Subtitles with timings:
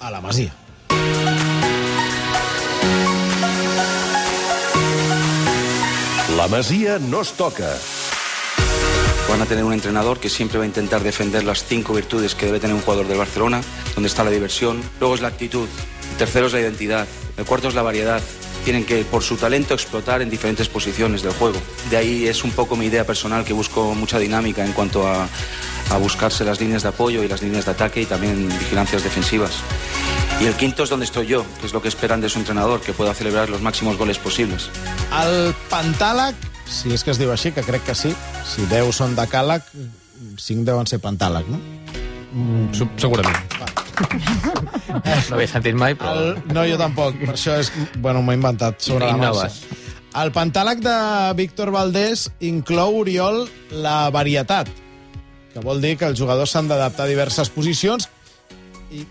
[0.00, 0.52] a la Masia.
[6.36, 7.68] La Masia no es toca.
[9.28, 12.46] Van a tener un entrenador que siempre va a intentar defender las cinco virtudes que
[12.46, 13.60] debe tener un jugador del Barcelona,
[13.94, 15.68] donde está la diversión, luego es la actitud,
[16.12, 17.06] el tercero es la identidad,
[17.36, 18.22] el cuarto es la variedad.
[18.68, 21.58] Tienen que, por su talento, explotar en diferentes posiciones del juego.
[21.88, 25.26] De ahí es un poco mi idea personal que busco mucha dinámica en cuanto a,
[25.88, 29.52] a buscarse las líneas de apoyo y las líneas de ataque y también vigilancias defensivas.
[30.38, 32.82] Y el quinto es donde estoy yo, que es lo que esperan de su entrenador,
[32.82, 34.68] que pueda celebrar los máximos goles posibles.
[35.16, 36.36] El Pantàleg,
[36.68, 38.12] si és que es diu així, que crec que sí,
[38.44, 39.64] si 10 són de càleg,
[40.36, 41.56] 5 deuen ser Pantàleg, no?
[42.36, 42.68] Mm,
[43.00, 43.77] segurament.
[43.98, 46.14] No havia sentit mai, però...
[46.14, 47.70] El, no, jo tampoc, per això és...
[47.98, 49.48] Bueno, m'ho he inventat sobre la marxa.
[49.48, 49.86] Innoves.
[50.18, 50.96] El Pantàleg de
[51.38, 53.44] Víctor Valdés inclou, Oriol,
[53.84, 54.70] la varietat,
[55.52, 58.08] que vol dir que els jugadors s'han d'adaptar a diverses posicions
[58.90, 59.04] i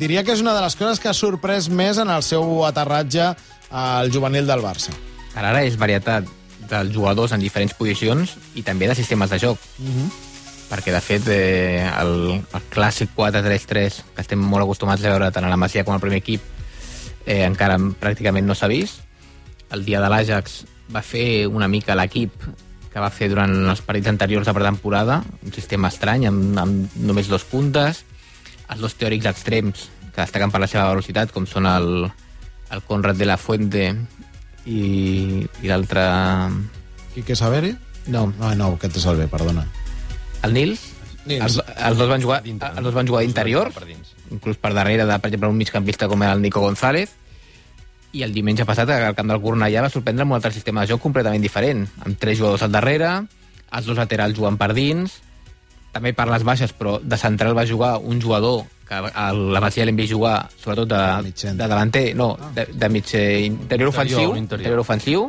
[0.00, 3.32] diria que és una de les coses que ha sorprès més en el seu aterratge
[3.70, 4.94] al juvenil del Barça.
[5.34, 6.28] Ara, ara és varietat
[6.70, 9.60] dels jugadors en diferents posicions i també de sistemes de joc.
[10.72, 15.44] Perquè, de fet, eh, el, el clàssic 4-3-3, que estem molt acostumats a veure tant
[15.44, 16.46] a la Masia com al primer equip,
[17.26, 19.02] eh, encara pràcticament no s'ha vist.
[19.76, 20.62] El dia de l'Àjax
[20.94, 22.46] va fer una mica l'equip
[22.92, 27.28] que va fer durant els partits anteriors de pretemporada, un sistema estrany, amb, amb només
[27.28, 28.02] dos puntes,
[28.72, 32.08] els dos teòrics extrems que destaquen per la seva velocitat, com són el,
[32.72, 33.86] el Conrad de la Fuente
[34.64, 36.08] i, i l'altre...
[37.12, 37.74] Quique Saveri?
[38.08, 39.68] No, No, no, aquest és el B, perdona.
[40.42, 40.80] El Nils.
[41.24, 41.42] Nils.
[41.44, 44.14] Els, els, dos van jugar, els dos van jugar d'interior, Per dins.
[44.34, 47.12] inclús per darrere de, per exemple, un migcampista com era el Nico González,
[48.12, 50.90] i el diumenge passat al camp del Cornellà va sorprendre amb un altre sistema de
[50.92, 53.12] joc completament diferent, amb tres jugadors al darrere,
[53.72, 55.14] els dos laterals jugant per dins,
[55.92, 59.86] també per les baixes, però de central va jugar un jugador que a la Masia
[59.86, 64.20] l'hem vist jugar sobretot de, de davanter, no, de, de mig eh, interior, Interior, ofensiu,
[64.36, 64.60] interior.
[64.60, 65.24] interior ofensiu,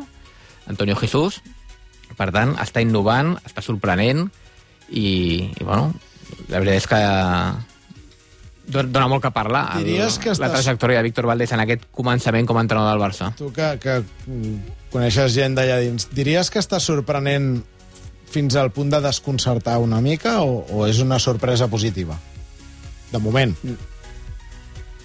[0.68, 1.42] Antonio Jesús.
[2.18, 4.28] Per tant, està innovant, està sorprenent
[4.94, 5.92] i, i bueno,
[6.50, 7.02] la veritat és que
[8.74, 11.60] don- dona molt que parlar el, Diries que la estàs- trajectòria de Víctor Valdés en
[11.64, 13.32] aquest començament com a entrenador del Barça.
[13.38, 14.58] Tu que, que mm,
[14.94, 17.64] coneixes gent d'allà dins, diries que està sorprenent
[18.34, 22.16] fins al punt de desconcertar una mica o, o és una sorpresa positiva?
[23.12, 23.54] De moment.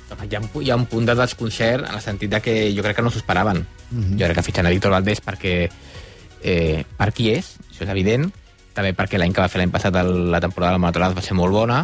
[0.08, 2.96] Hi ha, hi ha un punt de desconcert en el sentit de que jo crec
[2.96, 3.60] que no s'ho esperaven.
[3.92, 5.52] Jo crec que fitxant a Víctor Valdés perquè
[6.40, 8.30] eh, per qui és, això és evident,
[8.78, 11.24] també perquè l'any que va fer l'any passat el, la temporada de la Monotonada va
[11.24, 11.82] ser molt bona,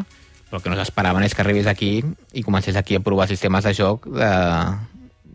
[0.49, 1.97] però el que no s'esperaven és que arribés aquí
[2.33, 4.31] i comencés aquí a provar sistemes de joc de,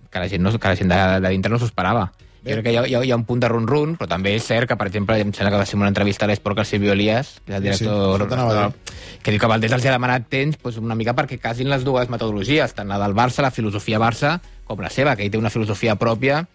[0.09, 2.07] que la gent, no, que la gent de, de dintre no s'ho esperava.
[2.39, 4.31] Jo crec que hi ha, hi, ha, hi ha un punt de run-run, però també
[4.37, 6.63] és cert que, per exemple, em sembla que va ser una entrevista a l'Esport que
[6.63, 8.95] el Silvio Elias, que és el Sí, sí, director, a dir.
[9.21, 12.07] que diu que Valdés els ha demanat temps doncs, una mica perquè casin les dues
[12.09, 15.51] metodologies, tant la del Barça, la filosofia Barça, com la seva, que ell té una
[15.51, 16.45] filosofia pròpia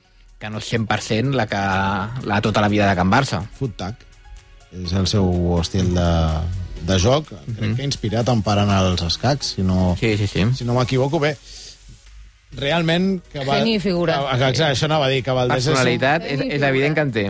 [0.41, 1.60] que no és 100% la que
[2.32, 3.43] la tota la vida de Can Barça.
[3.60, 4.00] Foot tag.
[4.82, 5.28] És el seu
[5.60, 6.10] estil de,
[6.88, 7.30] de joc.
[7.58, 10.46] Crec que inspirat en part en els escacs, si no, Sí, sí, sí.
[10.58, 11.20] si no m'equivoco.
[11.22, 11.36] Bé,
[12.58, 13.18] realment...
[13.32, 14.20] Que va, Geni i figura.
[14.20, 15.72] Que, que, exacte, això anava a dir, que Valdés és...
[15.72, 17.26] Personalitat és, és evident que en té.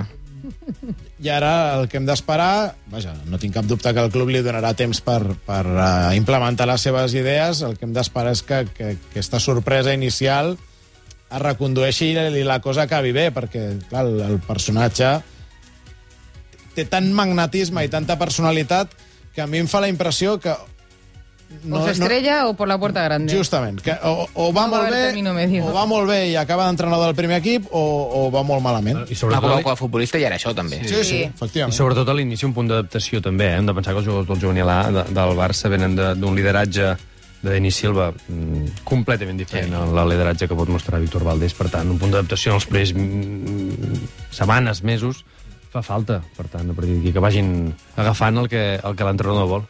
[1.25, 4.43] I ara el que hem d'esperar, vaja, no tinc cap dubte que el club li
[4.45, 8.65] donarà temps per, per uh, implementar les seves idees, el que hem d'esperar és que,
[8.75, 14.21] que, que aquesta sorpresa inicial es recondueixi i la cosa acabi bé, perquè, clar, el,
[14.27, 15.17] el personatge
[16.75, 18.91] té tant magnetisme i tanta personalitat
[19.35, 20.53] que a mi em fa la impressió que...
[21.71, 23.35] o se estrella o por la puerta grande.
[23.37, 26.67] Justament, que o, o va No va molt bé, o va molt bé i acaba
[26.67, 27.83] d'entrenador del primer equip, o,
[28.25, 29.05] o va molt malament.
[29.11, 30.81] I sobretot, a futbolista i era això, també.
[30.83, 31.17] Sí, sí, Sí.
[31.23, 31.75] i efectivament.
[31.77, 33.59] sobretot a l'inici un punt d'adaptació també, eh?
[33.61, 36.95] hem de pensar que els jugadors del juvenil A de, del Barça venen d'un lideratge
[37.45, 39.77] de Denis Silva mm, completament diferent Sí.
[39.77, 39.99] sí.
[40.01, 41.53] al lideratge que pot mostrar Víctor Valdés.
[41.55, 45.25] Per tant, un punt d'adaptació en els primers mm, setmanes, mesos,
[45.75, 46.21] fa falta.
[46.37, 47.49] Per tant, a partir d'aquí que vagin
[47.97, 49.65] agafant el que, el que l'entrenador vol.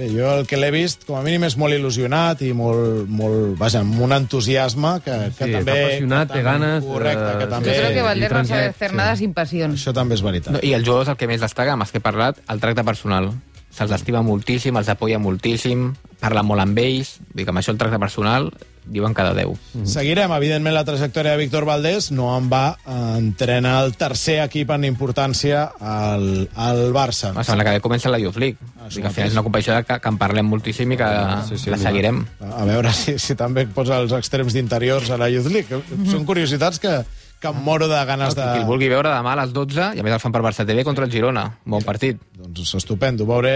[0.00, 3.58] Bé, jo el que l'he vist, com a mínim, és molt il·lusionat i molt, molt
[3.60, 5.74] vaja, amb un entusiasme que, que Sí, també...
[5.74, 7.68] està apassionat, que té ganes, Correcte, que eh, també...
[7.74, 8.96] Yo creo que Valdés no sabe sí.
[8.96, 9.76] nada sin pasión.
[9.76, 10.54] Això també és veritat.
[10.56, 12.86] No, I els jugadors el que més destaca, amb els que he parlat, el tracte
[12.86, 13.32] personal.
[13.70, 15.90] Se'ls estima moltíssim, els apoya moltíssim,
[16.22, 18.48] parla molt amb ells, vull dir que amb això el tracte personal
[18.90, 19.54] diuen cada 10.
[19.88, 22.10] Seguirem, evidentment, la trajectòria de Víctor Valdés.
[22.12, 27.32] No en va, eh, entrena el tercer equip en importància al, al Barça.
[27.36, 28.58] La setmana que ve comença la Youth League.
[28.80, 31.08] Ah, que al final és una competició que, que en parlem moltíssim i que
[31.48, 32.24] Sí, sí, la seguirem.
[32.50, 35.82] A veure si, si també posa els extrems d'interiors a la Youth League.
[36.10, 37.00] Són curiositats que,
[37.40, 38.44] que em moro de ganes de...
[38.52, 40.66] Qui el vulgui veure demà a les 12, i a més el fan per Barça
[40.68, 41.46] TV contra el Girona.
[41.64, 42.18] Bon partit.
[42.36, 43.24] Doncs estupendo.
[43.28, 43.54] Veuré...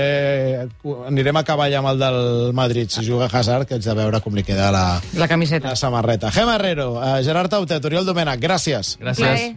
[1.08, 2.18] Anirem a cavall amb el del
[2.56, 4.84] Madrid si juga Hazard, que haig de veure com li queda la,
[5.20, 5.74] La camiseta.
[5.74, 6.32] la samarreta.
[6.32, 8.96] Gem Herrero, eh, Gerard Tautet, Oriol Domènech, gràcies.
[9.02, 9.20] Gràcies.
[9.20, 9.52] Plaer.